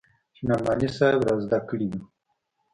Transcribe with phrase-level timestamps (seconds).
[0.35, 2.01] چې نعماني صاحب رازده کړې وه.